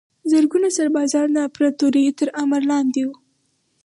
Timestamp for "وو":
3.07-3.15